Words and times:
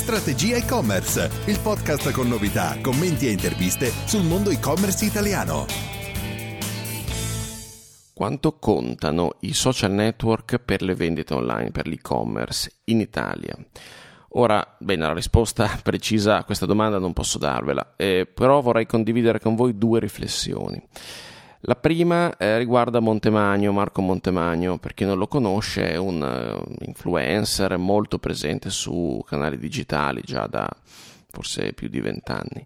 Strategia 0.00 0.56
e-commerce, 0.56 1.28
il 1.44 1.60
podcast 1.60 2.10
con 2.12 2.26
novità, 2.26 2.78
commenti 2.80 3.26
e 3.28 3.32
interviste 3.32 3.92
sul 4.06 4.22
mondo 4.22 4.48
e-commerce 4.48 5.04
italiano. 5.04 5.66
Quanto 8.14 8.56
contano 8.58 9.36
i 9.40 9.52
social 9.52 9.92
network 9.92 10.58
per 10.58 10.80
le 10.80 10.94
vendite 10.94 11.34
online, 11.34 11.70
per 11.70 11.86
l'e-commerce 11.86 12.80
in 12.84 13.00
Italia? 13.00 13.54
Ora, 14.30 14.74
bene, 14.78 15.06
la 15.06 15.12
risposta 15.12 15.68
precisa 15.84 16.38
a 16.38 16.44
questa 16.44 16.66
domanda 16.66 16.98
non 16.98 17.12
posso 17.12 17.36
darvela, 17.36 17.92
eh, 17.96 18.26
però 18.26 18.62
vorrei 18.62 18.86
condividere 18.86 19.38
con 19.38 19.54
voi 19.54 19.76
due 19.76 20.00
riflessioni. 20.00 20.82
La 21.64 21.74
prima 21.74 22.34
eh, 22.38 22.56
riguarda 22.56 23.00
Montemagno, 23.00 23.70
Marco 23.72 24.00
Montemagno, 24.00 24.78
per 24.78 24.94
chi 24.94 25.04
non 25.04 25.18
lo 25.18 25.26
conosce 25.26 25.90
è 25.90 25.96
un 25.96 26.22
uh, 26.22 26.84
influencer 26.86 27.76
molto 27.76 28.18
presente 28.18 28.70
su 28.70 29.22
canali 29.26 29.58
digitali 29.58 30.22
già 30.24 30.46
da 30.46 30.66
forse 31.28 31.74
più 31.74 31.88
di 31.88 32.00
vent'anni. 32.00 32.64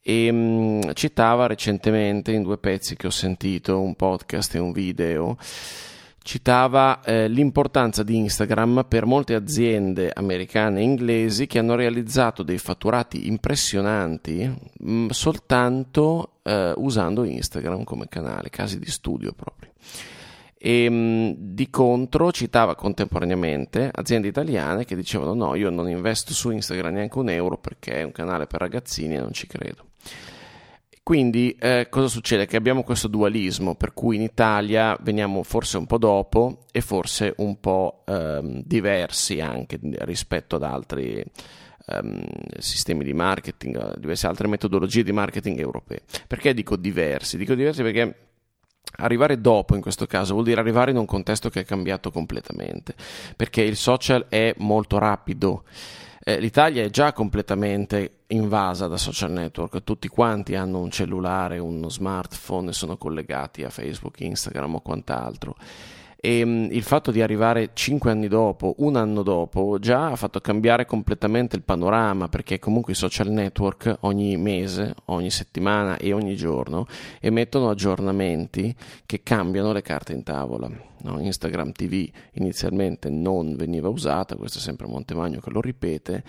E 0.00 0.32
mh, 0.32 0.94
citava 0.94 1.46
recentemente 1.46 2.32
in 2.32 2.42
due 2.42 2.56
pezzi 2.56 2.96
che 2.96 3.06
ho 3.06 3.10
sentito, 3.10 3.78
un 3.80 3.94
podcast 3.94 4.54
e 4.54 4.58
un 4.58 4.72
video, 4.72 5.36
citava 6.22 7.00
eh, 7.02 7.28
l'importanza 7.28 8.02
di 8.02 8.16
Instagram 8.16 8.86
per 8.88 9.06
molte 9.06 9.34
aziende 9.34 10.10
americane 10.12 10.80
e 10.80 10.84
inglesi 10.84 11.46
che 11.46 11.58
hanno 11.58 11.74
realizzato 11.74 12.42
dei 12.42 12.58
fatturati 12.58 13.26
impressionanti 13.26 14.52
mh, 14.78 15.08
soltanto 15.08 16.34
eh, 16.42 16.72
usando 16.76 17.24
Instagram 17.24 17.84
come 17.84 18.08
canale, 18.08 18.50
casi 18.50 18.78
di 18.78 18.90
studio 18.90 19.32
proprio. 19.32 19.70
E 20.56 20.88
mh, 20.88 21.34
di 21.38 21.68
contro 21.70 22.30
citava 22.30 22.76
contemporaneamente 22.76 23.90
aziende 23.92 24.28
italiane 24.28 24.84
che 24.84 24.94
dicevano 24.94 25.34
no, 25.34 25.54
io 25.56 25.70
non 25.70 25.88
investo 25.88 26.32
su 26.32 26.50
Instagram 26.50 26.94
neanche 26.94 27.18
un 27.18 27.28
euro 27.30 27.58
perché 27.58 27.94
è 27.94 28.02
un 28.04 28.12
canale 28.12 28.46
per 28.46 28.60
ragazzini 28.60 29.16
e 29.16 29.18
non 29.18 29.32
ci 29.32 29.46
credo. 29.46 29.86
Quindi 31.02 31.56
eh, 31.58 31.88
cosa 31.90 32.06
succede? 32.06 32.46
Che 32.46 32.56
abbiamo 32.56 32.84
questo 32.84 33.08
dualismo 33.08 33.74
per 33.74 33.92
cui 33.92 34.16
in 34.16 34.22
Italia 34.22 34.96
veniamo 35.00 35.42
forse 35.42 35.76
un 35.76 35.86
po' 35.86 35.98
dopo 35.98 36.66
e 36.70 36.80
forse 36.80 37.34
un 37.38 37.58
po' 37.58 38.04
ehm, 38.06 38.62
diversi 38.64 39.40
anche 39.40 39.80
rispetto 39.82 40.56
ad 40.56 40.62
altri 40.62 41.24
ehm, 41.86 42.24
sistemi 42.58 43.02
di 43.02 43.14
marketing, 43.14 43.98
diverse 43.98 44.28
altre 44.28 44.46
metodologie 44.46 45.02
di 45.02 45.12
marketing 45.12 45.58
europee. 45.58 46.02
Perché 46.28 46.54
dico 46.54 46.76
diversi? 46.76 47.36
Dico 47.36 47.54
diversi 47.54 47.82
perché 47.82 48.16
Arrivare 48.94 49.40
dopo 49.40 49.74
in 49.74 49.80
questo 49.80 50.06
caso 50.06 50.34
vuol 50.34 50.44
dire 50.44 50.60
arrivare 50.60 50.90
in 50.90 50.98
un 50.98 51.06
contesto 51.06 51.48
che 51.48 51.60
è 51.60 51.64
cambiato 51.64 52.10
completamente, 52.10 52.94
perché 53.36 53.62
il 53.62 53.76
social 53.76 54.26
è 54.28 54.54
molto 54.58 54.98
rapido. 54.98 55.64
Eh, 56.24 56.38
L'Italia 56.38 56.84
è 56.84 56.90
già 56.90 57.12
completamente 57.12 58.18
invasa 58.28 58.86
da 58.86 58.96
social 58.96 59.32
network, 59.32 59.82
tutti 59.82 60.06
quanti 60.06 60.54
hanno 60.54 60.78
un 60.78 60.90
cellulare, 60.90 61.58
uno 61.58 61.88
smartphone 61.88 62.70
e 62.70 62.72
sono 62.72 62.96
collegati 62.96 63.64
a 63.64 63.70
Facebook, 63.70 64.20
Instagram 64.20 64.76
o 64.76 64.80
quant'altro 64.80 65.56
e 66.24 66.44
mh, 66.44 66.68
il 66.70 66.84
fatto 66.84 67.10
di 67.10 67.20
arrivare 67.20 67.70
cinque 67.74 68.12
anni 68.12 68.28
dopo, 68.28 68.76
un 68.78 68.94
anno 68.94 69.24
dopo, 69.24 69.80
già 69.80 70.12
ha 70.12 70.14
fatto 70.14 70.40
cambiare 70.40 70.86
completamente 70.86 71.56
il 71.56 71.62
panorama 71.62 72.28
perché 72.28 72.60
comunque 72.60 72.92
i 72.92 72.94
social 72.94 73.28
network 73.28 73.96
ogni 74.02 74.36
mese, 74.36 74.94
ogni 75.06 75.30
settimana 75.30 75.96
e 75.96 76.12
ogni 76.12 76.36
giorno 76.36 76.86
emettono 77.20 77.70
aggiornamenti 77.70 78.72
che 79.04 79.24
cambiano 79.24 79.72
le 79.72 79.82
carte 79.82 80.12
in 80.12 80.22
tavola. 80.22 80.70
No? 80.98 81.18
Instagram 81.18 81.72
TV 81.72 82.08
inizialmente 82.34 83.10
non 83.10 83.56
veniva 83.56 83.88
usata, 83.88 84.36
questo 84.36 84.58
è 84.58 84.60
sempre 84.60 84.86
Montemagno 84.86 85.40
che 85.40 85.50
lo 85.50 85.60
ripete 85.60 86.22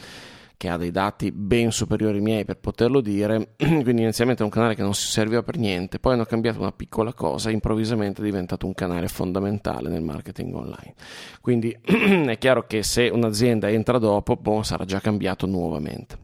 che 0.58 0.70
ha 0.70 0.78
dei 0.78 0.92
dati 0.92 1.32
ben 1.32 1.72
superiori 1.72 2.18
ai 2.18 2.24
miei 2.24 2.46
per 2.46 2.58
poterlo 2.58 3.02
dire, 3.02 3.56
quindi 3.58 4.02
inizialmente 4.02 4.42
è 4.42 4.46
un 4.46 4.52
canale 4.52 4.76
che 4.76 4.82
non 4.82 4.94
si 4.94 5.08
serviva 5.08 5.44
per 5.44 5.58
niente, 5.58 6.00
poi 6.00 6.14
hanno 6.14 6.26
cambiato 6.26 6.60
una 6.60 6.72
piccola 6.72 7.14
cosa 7.14 7.50
e 7.50 7.54
improvvisamente 7.54 8.22
è 8.22 8.24
diventato 8.24 8.66
un 8.66 8.74
canale 8.74 9.08
fondamentale 9.08 9.90
nel 9.90 10.02
marketing 10.02 10.54
online. 10.54 10.94
Quindi 11.42 11.76
è 11.84 12.38
chiaro 12.38 12.66
che 12.66 12.84
se 12.84 13.10
un'azienda 13.10 13.70
entra 13.70 13.98
dopo, 13.98 14.36
boh, 14.36 14.64
sarà 14.64 14.86
già 14.86 15.00
cambiato 15.00 15.46
nuovamente. 15.46 16.18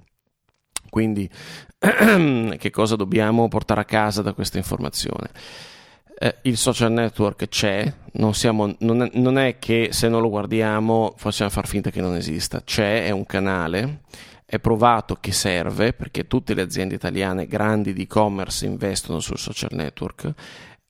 Quindi 0.90 1.30
che 1.78 2.70
cosa 2.72 2.96
dobbiamo 2.96 3.48
portare 3.48 3.82
a 3.82 3.86
casa 3.86 4.22
da 4.22 4.34
questa 4.34 4.58
informazione? 4.58 5.30
Eh, 6.22 6.36
il 6.42 6.58
social 6.58 6.92
network 6.92 7.48
c'è, 7.48 7.94
non, 8.14 8.34
siamo, 8.34 8.76
non, 8.80 9.04
è, 9.04 9.10
non, 9.14 9.38
è, 9.38 9.58
che 9.58 9.90
se 9.92 10.10
non 10.10 10.22
lo 10.22 10.30
guardiamo 10.30 11.16
possiamo 11.20 11.50
far 11.50 11.66
finta 11.66 11.92
che 11.92 12.02
non 12.02 12.16
esista, 12.16 12.62
c'è, 12.62 13.06
è 13.06 13.12
un 13.12 13.26
canale 13.26 14.02
è 14.50 14.58
provato 14.58 15.16
che 15.20 15.32
serve 15.32 15.94
perché 15.94 16.26
tutte 16.26 16.56
le 16.56 16.64
aziende 16.64 16.96
italiane 16.96 17.46
grandi 17.46 17.94
di 17.94 18.02
e-commerce 18.02 18.66
investono 18.66 19.20
sul 19.20 19.38
social 19.38 19.70
network. 19.74 20.34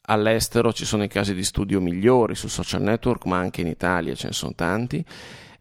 All'estero 0.03 0.71
ci 0.71 0.85
sono 0.85 1.03
i 1.03 1.09
casi 1.09 1.33
di 1.33 1.43
studio 1.43 1.81
migliori 1.81 2.35
sul 2.35 2.49
social 2.49 2.81
network, 2.81 3.25
ma 3.25 3.37
anche 3.37 3.59
in 3.59 3.67
Italia 3.67 4.15
ce 4.15 4.27
ne 4.27 4.33
sono 4.33 4.53
tanti 4.55 5.03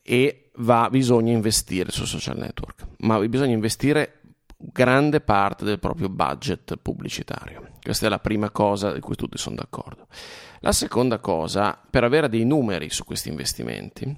e 0.01 0.51
va, 0.59 0.89
bisogna 0.91 1.33
investire 1.33 1.91
sul 1.91 2.07
social 2.07 2.39
network, 2.39 2.87
ma 2.99 3.19
bisogna 3.27 3.55
investire 3.55 4.18
grande 4.59 5.21
parte 5.21 5.65
del 5.65 5.79
proprio 5.79 6.09
budget 6.09 6.77
pubblicitario. 6.77 7.69
Questa 7.81 8.07
è 8.07 8.09
la 8.09 8.19
prima 8.19 8.51
cosa 8.51 8.93
di 8.93 8.99
cui 9.01 9.15
tutti 9.15 9.39
sono 9.39 9.55
d'accordo. 9.57 10.09
La 10.61 10.73
seconda 10.73 11.21
cosa, 11.21 11.81
per 11.89 12.03
avere 12.03 12.29
dei 12.29 12.45
numeri 12.45 12.91
su 12.91 13.05
questi 13.05 13.29
investimenti, 13.29 14.13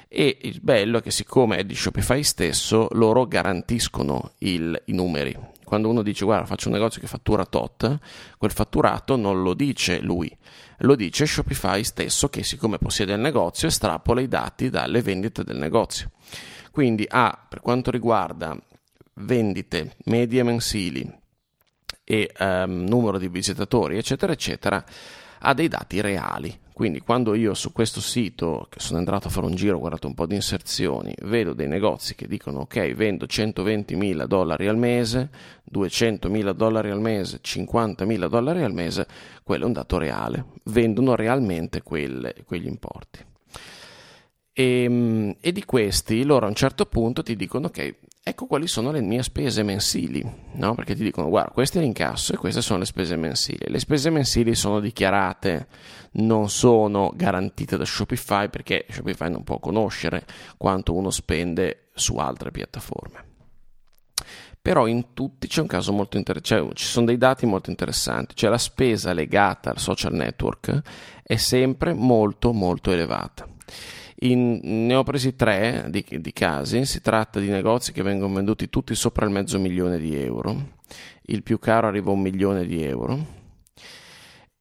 E 0.07 0.37
il 0.43 0.59
bello 0.61 0.99
è 0.99 1.01
che 1.01 1.09
siccome 1.09 1.57
è 1.57 1.63
di 1.63 1.73
Shopify 1.73 2.21
stesso, 2.21 2.89
loro 2.91 3.25
garantiscono 3.25 4.33
il, 4.37 4.79
i 4.85 4.93
numeri 4.93 5.35
quando 5.63 5.89
uno 5.89 6.03
dice 6.03 6.25
guarda 6.25 6.45
faccio 6.45 6.67
un 6.67 6.75
negozio 6.75 7.01
che 7.01 7.07
fattura 7.07 7.45
tot, 7.45 7.97
quel 8.37 8.51
fatturato 8.51 9.15
non 9.15 9.41
lo 9.41 9.55
dice 9.55 9.99
lui, 9.99 10.29
lo 10.79 10.95
dice 10.95 11.25
Shopify 11.25 11.83
stesso 11.83 12.27
che 12.27 12.43
siccome 12.43 12.77
possiede 12.77 13.13
il 13.13 13.19
negozio 13.19 13.69
estrapola 13.69 14.21
i 14.21 14.27
dati 14.27 14.69
dalle 14.69 15.01
vendite 15.01 15.43
del 15.43 15.57
negozio. 15.57 16.11
Quindi 16.71 17.05
ha, 17.09 17.45
per 17.49 17.61
quanto 17.61 17.89
riguarda 17.89 18.55
vendite 19.15 19.95
medie 20.05 20.43
mensili 20.43 21.19
e 22.03 22.31
um, 22.39 22.85
numero 22.87 23.17
di 23.17 23.27
visitatori 23.27 23.97
eccetera 23.97 24.31
eccetera, 24.33 24.83
ha 25.39 25.53
dei 25.53 25.67
dati 25.67 26.01
reali 26.01 26.59
Quindi 26.81 26.99
quando 26.99 27.35
io 27.35 27.53
su 27.53 27.71
questo 27.71 28.01
sito, 28.01 28.65
che 28.67 28.79
sono 28.79 28.97
entrato 28.97 29.27
a 29.27 29.29
fare 29.29 29.45
un 29.45 29.53
giro, 29.53 29.75
ho 29.75 29.79
guardato 29.79 30.07
un 30.07 30.15
po' 30.15 30.25
di 30.25 30.33
inserzioni, 30.33 31.13
vedo 31.25 31.53
dei 31.53 31.67
negozi 31.67 32.15
che 32.15 32.27
dicono 32.27 32.61
ok, 32.61 32.93
vendo 32.95 33.27
120 33.27 33.95
mila 33.95 34.25
dollari 34.25 34.65
al 34.65 34.77
mese, 34.77 35.29
200 35.65 36.27
mila 36.27 36.53
dollari 36.53 36.89
al 36.89 36.99
mese, 36.99 37.37
50 37.39 38.03
mila 38.05 38.27
dollari 38.27 38.63
al 38.63 38.73
mese, 38.73 39.05
quello 39.43 39.65
è 39.65 39.67
un 39.67 39.73
dato 39.73 39.99
reale, 39.99 40.45
vendono 40.63 41.13
realmente 41.13 41.83
quelle, 41.83 42.33
quegli 42.45 42.65
importi. 42.65 43.19
E, 44.51 44.83
ehm, 44.83 45.35
e, 45.39 45.51
di 45.51 45.63
questi 45.63 46.23
loro 46.23 46.47
a 46.47 46.49
un 46.49 46.55
certo 46.55 46.87
punto 46.87 47.21
ti 47.21 47.35
dicono 47.35 47.67
ok, 47.67 47.95
ecco 48.23 48.45
quali 48.45 48.67
sono 48.67 48.91
le 48.91 49.01
mie 49.01 49.23
spese 49.23 49.63
mensili, 49.63 50.23
no? 50.53 50.75
Perché 50.75 50.95
ti 50.95 51.03
dicono 51.03 51.29
guarda, 51.29 51.51
questo 51.51 51.79
è 51.79 51.81
l'incasso 51.81 52.33
e 52.33 52.37
queste 52.37 52.61
sono 52.61 52.79
le 52.79 52.85
spese 52.85 53.15
mensili. 53.15 53.65
Le 53.67 53.79
spese 53.79 54.09
mensili 54.09 54.53
sono 54.53 54.79
dichiarate, 54.79 55.67
non 56.13 56.49
sono 56.49 57.11
garantite 57.15 57.77
da 57.77 57.85
Shopify 57.85 58.49
perché 58.49 58.85
Shopify 58.89 59.29
non 59.29 59.43
può 59.43 59.59
conoscere 59.59 60.25
quanto 60.57 60.93
uno 60.93 61.09
spende 61.09 61.89
su 61.93 62.17
altre 62.17 62.51
piattaforme. 62.51 63.29
Però 64.61 64.85
in 64.85 65.13
tutti 65.13 65.47
c'è 65.47 65.61
un 65.61 65.67
caso 65.67 65.91
molto 65.91 66.17
interessante, 66.17 66.55
cioè, 66.55 66.73
ci 66.73 66.85
sono 66.85 67.07
dei 67.07 67.17
dati 67.17 67.47
molto 67.47 67.71
interessanti, 67.71 68.35
cioè 68.35 68.51
la 68.51 68.59
spesa 68.59 69.11
legata 69.11 69.71
al 69.71 69.79
social 69.79 70.13
network 70.13 70.81
è 71.23 71.35
sempre 71.35 71.93
molto 71.93 72.53
molto 72.53 72.91
elevata. 72.91 73.47
In, 74.23 74.59
ne 74.61 74.93
ho 74.93 75.03
presi 75.03 75.35
tre 75.35 75.87
di, 75.89 76.05
di, 76.07 76.31
casi, 76.31 76.85
si 76.85 77.01
tratta 77.01 77.39
di 77.39 77.49
negozi 77.49 77.91
che 77.91 78.03
vengono 78.03 78.35
venduti 78.35 78.69
tutti 78.69 78.93
sopra 78.93 79.25
il 79.25 79.31
mezzo 79.31 79.57
milione 79.57 79.97
di 79.97 80.15
euro, 80.15 80.73
il 81.23 81.41
più 81.41 81.57
caro 81.57 81.87
arriva 81.87 82.11
a 82.11 82.13
un 82.13 82.21
milione 82.21 82.65
di 82.65 82.83
euro 82.83 83.39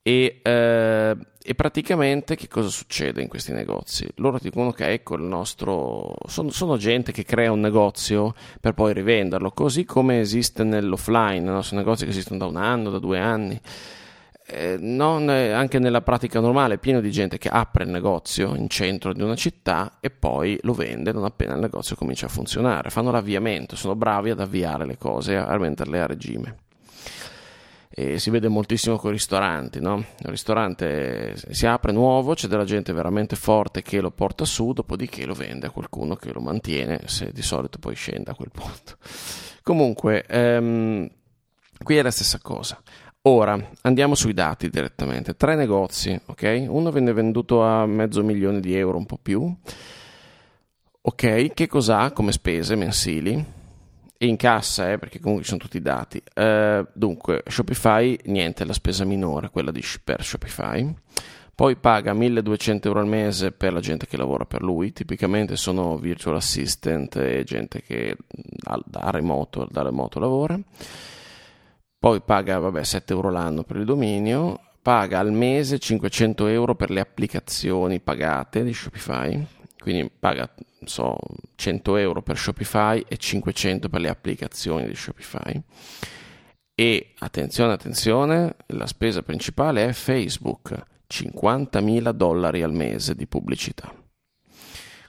e, 0.03 0.41
eh, 0.43 1.17
e, 1.43 1.55
praticamente 1.55 2.35
che 2.35 2.49
cosa 2.49 2.69
succede 2.69 3.21
in 3.21 3.29
questi 3.29 3.53
negozi? 3.53 4.09
Loro 4.17 4.39
dicono 4.41 4.73
che 4.73 4.89
ecco 4.89 5.15
il 5.17 5.23
nostro... 5.23 6.15
Sono, 6.27 6.51
sono, 6.51 6.79
gente 6.79 7.13
che 7.13 7.25
crea 7.25 7.53
un 7.53 7.61
negozio 7.61 8.35
per 8.61 8.73
poi 8.73 8.95
rivenderlo, 8.95 9.51
così 9.51 9.85
come 9.85 10.21
esiste 10.21 10.65
nell'offline, 10.65 11.51
no? 11.51 11.61
sono 11.61 11.81
negozi 11.81 12.05
che 12.05 12.11
esistono 12.11 12.39
da 12.39 12.47
un 12.47 12.57
anno, 12.57 12.91
da 12.91 12.99
due 12.99 13.19
anni 13.19 13.61
eh, 14.51 14.77
non, 14.79 15.29
anche 15.29 15.79
nella 15.79 16.03
pratica 16.03 16.41
normale 16.41 16.79
pieno 16.79 17.01
di 17.01 17.11
gente 17.11 17.39
che 17.39 17.49
apre 17.49 17.85
il 17.85 17.91
negozio 17.91 18.55
in 18.55 18.69
centro 18.69 19.13
di 19.13 19.23
una 19.23 19.37
città 19.37 19.99
e 20.01 20.11
poi 20.11 20.59
lo 20.63 20.73
vende 20.73 21.13
non 21.13 21.25
appena 21.25 21.55
il 21.55 21.61
negozio 21.61 21.97
comincia 21.97 22.27
a 22.27 22.29
funzionare. 22.29 22.91
Fanno 22.91 23.11
l'avviamento, 23.11 23.77
sono 23.77 23.95
bravi 23.95 24.31
ad 24.31 24.41
avviare 24.41 24.85
le 24.87 24.99
cose, 24.99 25.37
a 25.37 25.57
metterle 25.59 26.01
a 26.01 26.07
regime. 26.07 26.57
E 27.93 28.19
si 28.19 28.31
vede 28.31 28.49
moltissimo 28.49 28.97
con 28.97 29.11
i 29.11 29.15
ristoranti, 29.15 29.81
no? 29.81 29.99
Il 30.19 30.29
ristorante 30.29 31.35
si 31.51 31.67
apre 31.67 31.93
nuovo, 31.93 32.35
c'è 32.35 32.47
della 32.47 32.65
gente 32.65 32.93
veramente 32.93 33.35
forte 33.35 33.83
che 33.83 34.01
lo 34.01 34.11
porta 34.11 34.45
su, 34.45 34.73
dopodiché 34.73 35.27
lo 35.27 35.35
vende 35.35 35.67
a 35.67 35.71
qualcuno 35.71 36.15
che 36.15 36.33
lo 36.33 36.41
mantiene, 36.41 37.01
se 37.07 37.33
di 37.33 37.43
solito 37.43 37.79
poi 37.79 37.97
scende 37.97 38.31
a 38.31 38.35
quel 38.35 38.51
punto. 38.53 38.97
Comunque, 39.63 40.25
ehm, 40.25 41.11
qui 41.83 41.97
è 41.97 42.03
la 42.03 42.13
stessa 42.13 42.39
cosa. 42.41 42.81
Ora 43.25 43.59
andiamo 43.83 44.15
sui 44.15 44.33
dati 44.33 44.71
direttamente. 44.71 45.37
Tre 45.37 45.55
negozi, 45.55 46.19
ok? 46.25 46.65
Uno 46.67 46.91
venne 46.91 47.13
venduto 47.13 47.63
a 47.63 47.85
mezzo 47.85 48.23
milione 48.25 48.61
di 48.61 48.75
euro, 48.75 48.97
un 48.97 49.05
po' 49.05 49.19
più. 49.21 49.55
Ok, 51.03 51.53
che 51.53 51.67
cos'ha 51.67 52.13
come 52.13 52.33
spese 52.33 52.77
mensili? 52.77 53.45
E 54.17 54.27
in 54.27 54.37
cassa, 54.37 54.91
eh, 54.91 54.99
perché 54.99 55.21
comunque 55.21 55.45
ci 55.45 55.51
sono 55.51 55.61
tutti 55.61 55.77
i 55.77 55.83
dati. 55.83 56.23
Uh, 56.35 56.87
dunque, 56.95 57.43
Shopify, 57.47 58.19
niente, 58.25 58.65
la 58.65 58.73
spesa 58.73 59.05
minore, 59.05 59.51
quella 59.51 59.71
di, 59.71 59.85
per 60.03 60.25
Shopify. 60.25 60.95
Poi 61.55 61.77
paga 61.77 62.15
1200 62.15 62.89
euro 62.89 63.01
al 63.01 63.07
mese 63.07 63.53
per 63.53 63.75
la 63.75 63.81
gente 63.81 64.07
che 64.07 64.17
lavora 64.17 64.47
per 64.47 64.63
lui, 64.63 64.95
tipicamente 64.95 65.57
sono 65.57 65.99
virtual 65.99 66.37
assistant 66.37 67.17
e 67.17 67.45
gente 67.45 67.83
che 67.83 68.17
da, 68.27 69.11
remoto, 69.11 69.69
da 69.71 69.83
remoto 69.83 70.19
lavora 70.19 70.59
poi 72.01 72.23
paga 72.23 72.59
vabbè, 72.59 72.83
7 72.83 73.13
euro 73.13 73.31
l'anno 73.31 73.63
per 73.63 73.77
il 73.77 73.85
dominio, 73.85 74.59
paga 74.81 75.19
al 75.19 75.33
mese 75.33 75.79
500 75.79 76.47
euro 76.47 76.75
per 76.75 76.91
le 76.91 77.01
applicazioni 77.01 78.01
pagate 78.01 78.65
di 78.65 78.73
Shopify, 78.73 79.47
quindi 79.79 80.11
paga 80.19 80.51
so, 80.85 81.19
100 81.57 81.97
euro 81.97 82.23
per 82.23 82.39
Shopify 82.39 83.05
e 83.07 83.19
500 83.19 83.91
per 83.91 84.01
le 84.01 84.09
applicazioni 84.09 84.87
di 84.87 84.95
Shopify. 84.95 85.61
E 86.75 87.13
attenzione, 87.19 87.75
attenzione, 87.75 88.57
la 88.69 88.87
spesa 88.87 89.23
principale 89.23 89.87
è 89.87 89.93
Facebook, 89.93 90.83
50.000 91.07 92.11
dollari 92.13 92.63
al 92.63 92.73
mese 92.73 93.15
di 93.15 93.27
pubblicità. 93.27 93.93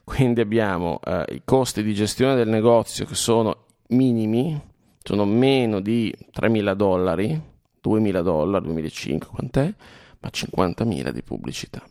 Quindi 0.03 0.41
abbiamo 0.41 0.99
eh, 1.05 1.23
i 1.29 1.41
costi 1.45 1.83
di 1.83 1.93
gestione 1.93 2.35
del 2.35 2.49
negozio 2.49 3.05
che 3.05 3.15
sono 3.15 3.67
minimi, 3.89 4.59
sono 5.03 5.25
meno 5.25 5.79
di 5.79 6.13
3.000 6.33 6.73
dollari, 6.73 7.41
2.000 7.83 8.21
dollari, 8.21 8.67
2.500, 8.67 9.27
quant'è? 9.27 9.73
Ma 10.19 10.29
50.000 10.31 11.09
di 11.09 11.23
pubblicità. 11.23 11.83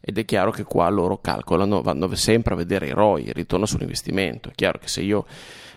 Ed 0.00 0.18
è 0.18 0.24
chiaro 0.24 0.50
che 0.50 0.64
qua 0.64 0.88
loro 0.88 1.18
calcolano, 1.20 1.82
vanno 1.82 2.14
sempre 2.14 2.54
a 2.54 2.56
vedere 2.56 2.88
i 2.88 2.90
ROI, 2.90 3.26
il 3.26 3.34
ritorno 3.34 3.66
sull'investimento. 3.66 4.50
È 4.50 4.52
chiaro 4.52 4.78
che 4.78 4.88
se 4.88 5.00
io 5.00 5.26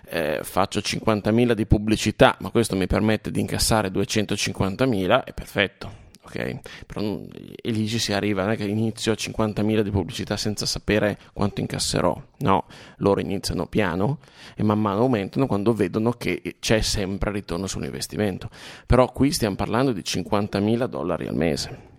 eh, 0.09 0.39
faccio 0.43 0.79
50.000 0.79 1.53
di 1.53 1.65
pubblicità, 1.65 2.35
ma 2.41 2.49
questo 2.49 2.75
mi 2.75 2.87
permette 2.87 3.31
di 3.31 3.39
incassare 3.39 3.89
250.000, 3.89 5.23
è 5.23 5.33
perfetto 5.33 6.03
ok? 6.25 6.59
Però 6.85 7.01
e 7.01 7.71
lì 7.71 7.87
ci 7.87 7.99
si 7.99 8.13
arriva, 8.13 8.43
non 8.43 8.51
è 8.51 8.57
che 8.57 8.65
inizio 8.65 9.11
a 9.11 9.15
50.000 9.15 9.81
di 9.81 9.91
pubblicità 9.91 10.35
senza 10.37 10.65
sapere 10.65 11.17
quanto 11.33 11.61
incasserò, 11.61 12.19
no, 12.39 12.65
loro 12.97 13.19
iniziano 13.19 13.67
piano 13.67 14.19
e 14.55 14.63
man 14.63 14.81
mano 14.81 15.01
aumentano 15.01 15.47
quando 15.47 15.73
vedono 15.73 16.11
che 16.11 16.57
c'è 16.59 16.81
sempre 16.81 17.31
ritorno 17.31 17.67
sull'investimento. 17.67 18.49
Però 18.85 19.11
qui 19.11 19.31
stiamo 19.31 19.55
parlando 19.55 19.91
di 19.91 20.01
50.000 20.01 20.85
dollari 20.85 21.27
al 21.27 21.35
mese. 21.35 21.93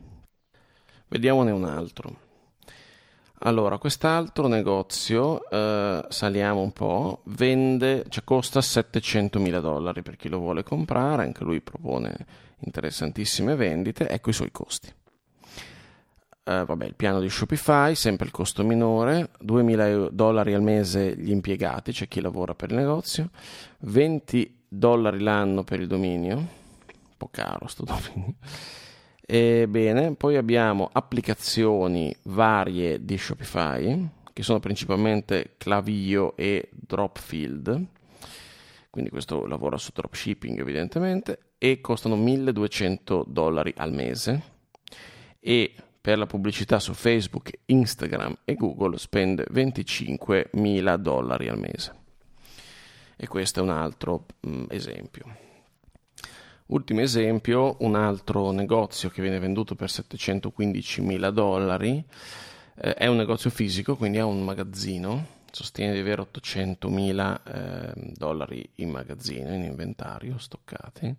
Vediamone 1.08 1.50
un 1.52 1.64
altro. 1.64 2.24
Allora, 3.40 3.76
quest'altro 3.76 4.48
negozio, 4.48 5.48
eh, 5.50 6.04
saliamo 6.08 6.62
un 6.62 6.72
po', 6.72 7.20
vende, 7.24 8.04
cioè 8.08 8.24
costa 8.24 8.60
700.000 8.60 9.60
dollari 9.60 10.02
per 10.02 10.16
chi 10.16 10.28
lo 10.28 10.38
vuole 10.38 10.62
comprare, 10.62 11.24
anche 11.24 11.44
lui 11.44 11.60
propone 11.60 12.16
interessantissime 12.60 13.54
vendite, 13.54 14.08
ecco 14.08 14.30
i 14.30 14.34
suoi 14.34 14.50
costi. 14.50 14.92
Uh, 16.44 16.64
vabbè, 16.64 16.84
il 16.84 16.94
piano 16.94 17.20
di 17.20 17.28
Shopify, 17.28 17.96
sempre 17.96 18.26
il 18.26 18.32
costo 18.32 18.62
minore, 18.62 19.30
2.000 19.44 20.10
dollari 20.10 20.54
al 20.54 20.62
mese 20.62 21.16
gli 21.16 21.30
impiegati, 21.30 21.90
c'è 21.90 22.06
chi 22.06 22.20
lavora 22.20 22.54
per 22.54 22.70
il 22.70 22.76
negozio, 22.76 23.30
20 23.80 24.64
dollari 24.68 25.18
l'anno 25.18 25.64
per 25.64 25.80
il 25.80 25.88
dominio, 25.88 26.36
un 26.36 26.46
po' 27.16 27.28
caro 27.32 27.66
sto 27.66 27.82
dominio. 27.84 28.34
Ebbene, 29.28 30.14
poi 30.14 30.36
abbiamo 30.36 30.88
applicazioni 30.92 32.14
varie 32.24 33.04
di 33.04 33.18
Shopify, 33.18 34.08
che 34.32 34.42
sono 34.44 34.60
principalmente 34.60 35.54
Clavio 35.56 36.36
e 36.36 36.68
Dropfield, 36.70 37.86
quindi 38.96 39.12
questo 39.12 39.44
lavora 39.44 39.76
su 39.76 39.90
dropshipping 39.92 40.58
evidentemente, 40.58 41.50
e 41.58 41.82
costano 41.82 42.16
1200 42.16 43.26
dollari 43.28 43.74
al 43.76 43.92
mese 43.92 44.42
e 45.38 45.74
per 46.00 46.16
la 46.16 46.24
pubblicità 46.24 46.78
su 46.78 46.94
Facebook, 46.94 47.50
Instagram 47.66 48.38
e 48.46 48.54
Google 48.54 48.96
spende 48.96 49.44
25.000 49.52 50.96
dollari 50.96 51.48
al 51.48 51.58
mese. 51.58 51.94
E 53.18 53.28
questo 53.28 53.60
è 53.60 53.62
un 53.62 53.68
altro 53.68 54.24
mh, 54.40 54.48
mm, 54.48 54.64
esempio. 54.70 55.36
Ultimo 56.68 57.02
esempio, 57.02 57.76
un 57.80 57.96
altro 57.96 58.50
negozio 58.50 59.10
che 59.10 59.20
viene 59.20 59.38
venduto 59.38 59.74
per 59.74 59.90
715.000 59.90 61.28
dollari, 61.28 62.02
eh, 62.76 62.94
è 62.94 63.06
un 63.08 63.16
negozio 63.16 63.50
fisico, 63.50 63.94
quindi 63.94 64.16
ha 64.16 64.24
un 64.24 64.42
magazzino 64.42 65.34
sostiene 65.56 65.94
di 65.94 66.00
avere 66.00 66.20
800 66.20 66.90
mila 66.90 67.42
eh, 67.42 67.90
dollari 68.14 68.68
in 68.74 68.90
magazzino, 68.90 69.54
in 69.54 69.62
inventario, 69.62 70.36
stoccati, 70.36 71.16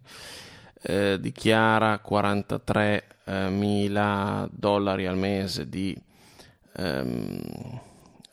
eh, 0.84 1.18
dichiara 1.20 1.98
43 1.98 3.04
mila 3.50 4.48
dollari 4.52 5.08
al 5.08 5.18
mese 5.18 5.68
di 5.68 5.98
ehm, 6.76 7.80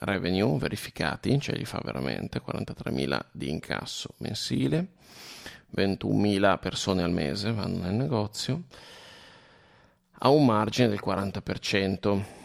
revenue 0.00 0.58
verificati, 0.58 1.40
cioè 1.40 1.56
li 1.56 1.64
fa 1.64 1.80
veramente 1.82 2.38
43 2.38 2.90
mila 2.90 3.25
di 3.32 3.49
incasso 3.49 4.11
mensile, 4.18 4.88
21 5.70 6.20
mila 6.20 6.58
persone 6.58 7.02
al 7.02 7.12
mese 7.12 7.50
vanno 7.50 7.78
nel 7.78 7.94
negozio, 7.94 8.64
ha 10.18 10.28
un 10.28 10.44
margine 10.44 10.88
del 10.88 11.00
40%. 11.02 12.42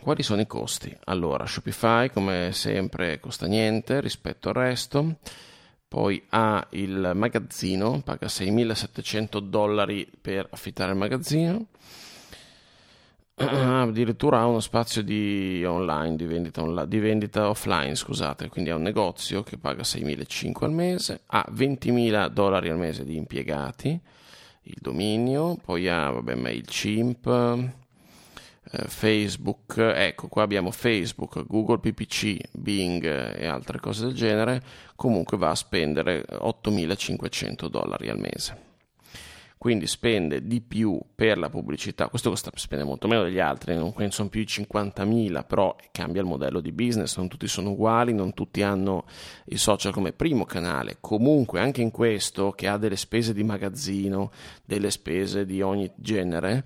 Quali 0.00 0.22
sono 0.22 0.40
i 0.40 0.46
costi? 0.46 0.96
Allora, 1.04 1.44
Shopify 1.44 2.10
come 2.10 2.50
sempre 2.52 3.18
costa 3.18 3.46
niente 3.46 4.00
rispetto 4.00 4.48
al 4.48 4.54
resto, 4.54 5.16
poi 5.86 6.24
ha 6.30 6.66
il 6.70 7.12
magazzino, 7.14 8.00
paga 8.02 8.26
6.700 8.26 9.38
dollari 9.38 10.08
per 10.20 10.46
affittare 10.50 10.92
il 10.92 10.98
magazzino, 10.98 11.66
addirittura 13.34 14.38
ha 14.38 14.46
uno 14.46 14.60
spazio 14.60 15.02
di 15.02 15.64
online, 15.66 16.16
di 16.16 16.26
vendita, 16.26 16.62
online, 16.62 16.88
di 16.88 16.98
vendita 17.00 17.48
offline, 17.48 17.94
scusate, 17.94 18.48
quindi 18.48 18.70
ha 18.70 18.76
un 18.76 18.82
negozio 18.82 19.42
che 19.42 19.58
paga 19.58 19.82
6.500 19.82 20.64
al 20.64 20.72
mese, 20.72 21.20
ha 21.26 21.44
20.000 21.52 22.28
dollari 22.28 22.70
al 22.70 22.78
mese 22.78 23.04
di 23.04 23.16
impiegati, 23.16 24.00
il 24.62 24.76
dominio, 24.80 25.56
poi 25.56 25.88
ha 25.88 26.10
vabbè, 26.10 26.34
MailChimp, 26.34 27.72
Facebook, 28.70 29.78
ecco 29.78 30.28
qua 30.28 30.42
abbiamo 30.42 30.70
Facebook, 30.70 31.44
Google 31.46 31.78
PPC, 31.78 32.36
Bing 32.52 33.04
e 33.04 33.46
altre 33.46 33.80
cose 33.80 34.06
del 34.06 34.14
genere, 34.14 34.62
comunque 34.94 35.38
va 35.38 35.50
a 35.50 35.54
spendere 35.54 36.24
8.500 36.28 37.68
dollari 37.68 38.08
al 38.08 38.18
mese. 38.18 38.66
Quindi 39.58 39.88
spende 39.88 40.46
di 40.46 40.60
più 40.60 41.00
per 41.16 41.36
la 41.36 41.50
pubblicità, 41.50 42.06
questo 42.06 42.32
spende 42.36 42.84
molto 42.84 43.08
meno 43.08 43.24
degli 43.24 43.40
altri, 43.40 43.74
non 43.74 43.92
sono 44.10 44.28
più 44.28 44.44
di 44.44 44.46
50.000, 44.46 45.44
però 45.44 45.74
cambia 45.90 46.20
il 46.20 46.28
modello 46.28 46.60
di 46.60 46.70
business, 46.70 47.16
non 47.16 47.26
tutti 47.26 47.48
sono 47.48 47.70
uguali, 47.70 48.12
non 48.12 48.34
tutti 48.34 48.62
hanno 48.62 49.06
i 49.46 49.56
social 49.56 49.92
come 49.92 50.12
primo 50.12 50.44
canale, 50.44 50.98
comunque 51.00 51.58
anche 51.58 51.82
in 51.82 51.90
questo 51.90 52.52
che 52.52 52.68
ha 52.68 52.76
delle 52.76 52.94
spese 52.94 53.34
di 53.34 53.42
magazzino, 53.42 54.30
delle 54.64 54.92
spese 54.92 55.44
di 55.44 55.60
ogni 55.60 55.90
genere, 55.96 56.64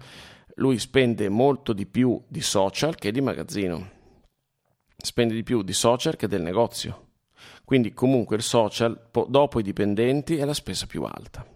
lui 0.56 0.78
spende 0.78 1.28
molto 1.28 1.72
di 1.72 1.86
più 1.86 2.22
di 2.28 2.40
social 2.40 2.94
che 2.94 3.10
di 3.10 3.20
magazzino, 3.20 3.90
spende 4.96 5.34
di 5.34 5.42
più 5.42 5.62
di 5.62 5.72
social 5.72 6.16
che 6.16 6.28
del 6.28 6.42
negozio. 6.42 7.08
Quindi 7.64 7.92
comunque 7.94 8.36
il 8.36 8.42
social 8.42 9.08
dopo 9.28 9.58
i 9.58 9.62
dipendenti 9.62 10.36
è 10.36 10.44
la 10.44 10.54
spesa 10.54 10.86
più 10.86 11.04
alta. 11.04 11.46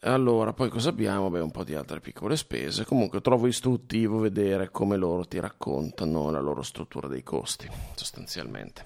Allora, 0.00 0.52
poi 0.52 0.68
cosa 0.68 0.90
abbiamo? 0.90 1.30
Beh, 1.30 1.40
un 1.40 1.50
po' 1.50 1.64
di 1.64 1.74
altre 1.74 2.00
piccole 2.00 2.36
spese. 2.36 2.84
Comunque 2.84 3.22
trovo 3.22 3.46
istruttivo 3.46 4.18
vedere 4.18 4.70
come 4.70 4.96
loro 4.96 5.24
ti 5.24 5.40
raccontano 5.40 6.30
la 6.30 6.40
loro 6.40 6.62
struttura 6.62 7.08
dei 7.08 7.22
costi, 7.22 7.68
sostanzialmente. 7.94 8.84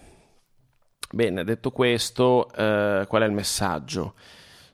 Bene, 1.11 1.42
detto 1.42 1.73
questo, 1.73 2.52
eh, 2.52 3.04
qual 3.08 3.23
è 3.23 3.26
il 3.26 3.32
messaggio? 3.32 4.14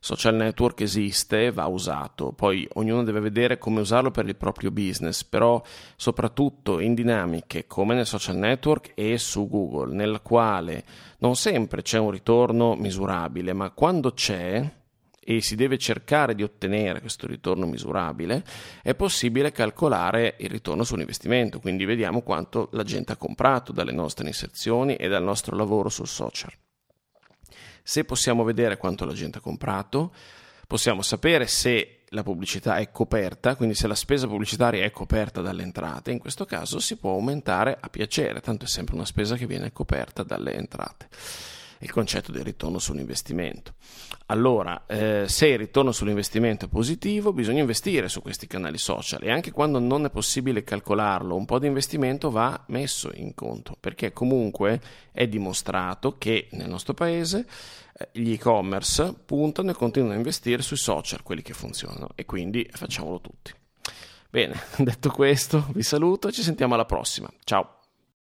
Social 0.05 0.35
network 0.35 0.83
esiste, 0.83 1.51
va 1.51 1.65
usato, 1.65 2.33
poi 2.33 2.69
ognuno 2.75 3.05
deve 3.05 3.21
vedere 3.21 3.57
come 3.57 3.81
usarlo 3.81 4.11
per 4.11 4.27
il 4.27 4.37
proprio 4.37 4.71
business, 4.71 5.25
però 5.25 5.63
soprattutto 5.97 6.79
in 6.79 6.93
dinamiche 6.93 7.67
come 7.67 7.95
nel 7.95 8.05
social 8.05 8.37
network 8.37 8.93
e 8.95 9.17
su 9.17 9.49
Google, 9.49 9.95
nella 9.95 10.21
quale 10.21 10.85
non 11.21 11.37
sempre 11.37 11.81
c'è 11.81 11.99
un 11.99 12.11
ritorno 12.11 12.75
misurabile, 12.75 13.55
ma 13.55 13.71
quando 13.71 14.13
c'è, 14.13 14.71
e 15.19 15.41
si 15.41 15.57
deve 15.57 15.79
cercare 15.79 16.35
di 16.35 16.43
ottenere 16.43 17.01
questo 17.01 17.27
ritorno 17.27 17.65
misurabile, 17.65 18.45
è 18.83 18.95
possibile 18.95 19.53
calcolare 19.53 20.35
il 20.41 20.51
ritorno 20.51 20.85
sull'investimento, 20.85 21.61
quindi 21.61 21.87
vediamo 21.87 22.21
quanto 22.21 22.69
la 22.73 22.83
gente 22.83 23.13
ha 23.13 23.17
comprato 23.17 23.73
dalle 23.73 23.93
nostre 23.93 24.27
inserzioni 24.27 24.97
e 24.97 25.09
dal 25.09 25.23
nostro 25.23 25.57
lavoro 25.57 25.89
sul 25.89 26.07
social. 26.07 26.53
Se 27.87 28.05
possiamo 28.05 28.45
vedere 28.45 28.79
quanto 28.79 29.05
la 29.05 29.13
gente 29.13 29.39
ha 29.39 29.43
comprato, 29.43 30.13
possiamo 30.67 31.03
sapere 31.03 31.47
se 31.47 32.01
la 32.09 32.23
pubblicità 32.23 32.79
è 32.79 32.91
coperta, 32.91 33.57
quindi 33.57 33.75
se 33.75 33.87
la 33.87 33.95
spesa 33.95 34.27
pubblicitaria 34.27 34.85
è 34.85 34.91
coperta 34.91 35.43
dalle 35.43 35.63
entrate, 35.63 36.11
in 36.11 36.19
questo 36.19 36.47
caso 36.47 36.79
si 36.79 36.97
può 36.97 37.13
aumentare 37.13 37.77
a 37.79 37.89
piacere, 37.91 38.41
tanto 38.41 38.65
è 38.65 38.69
sempre 38.69 38.95
una 38.95 39.05
spesa 39.05 39.37
che 39.37 39.47
viene 39.47 39.71
coperta 39.73 40.23
dalle 40.23 40.55
entrate 40.55 41.09
il 41.81 41.91
concetto 41.91 42.33
del 42.33 42.45
ritorno 42.45 42.79
sull'investimento. 42.79 43.75
Allora, 44.27 44.85
eh, 44.87 45.25
se 45.29 45.49
il 45.49 45.59
ritorno 45.59 45.93
sull'investimento 45.93 46.65
è 46.65 46.69
positivo, 46.69 47.33
bisogna 47.33 47.61
investire 47.61 48.09
su 48.09 48.23
questi 48.23 48.47
canali 48.47 48.79
social 48.79 49.23
e 49.23 49.31
anche 49.31 49.51
quando 49.51 49.79
non 49.79 50.05
è 50.07 50.11
possibile 50.11 50.65
calcolarlo, 50.65 51.37
un 51.37 51.45
po' 51.45 51.59
di 51.59 51.67
investimento 51.67 52.31
va 52.31 52.65
messo 52.69 53.11
in 53.15 53.35
conto, 53.35 53.77
perché 53.79 54.13
comunque 54.13 54.81
è 55.13 55.27
dimostrato 55.27 56.17
che 56.17 56.49
nel 56.53 56.69
nostro 56.69 56.95
paese 56.95 57.47
eh, 57.97 58.09
gli 58.13 58.33
e-commerce 58.33 59.15
puntano 59.25 59.71
e 59.71 59.75
continuano 59.75 60.15
a 60.15 60.19
investire 60.19 60.63
sui 60.63 60.77
social, 60.77 61.23
quelli 61.23 61.43
che 61.43 61.53
funzionano, 61.53 62.09
e 62.15 62.25
quindi 62.25 62.67
facciamolo 62.73 63.21
tutti. 63.21 63.53
Bene, 64.31 64.61
detto 64.79 65.11
questo, 65.11 65.67
vi 65.75 65.83
saluto 65.83 66.29
e 66.29 66.33
ci 66.33 66.43
sentiamo 66.43 66.75
alla 66.75 66.87
prossima. 66.87 67.31
Ciao! 67.45 67.84